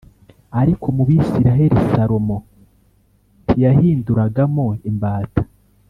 [0.61, 2.37] Ariko mu Bisirayeli Salomo
[3.45, 5.41] ntiyahinduragamo imbata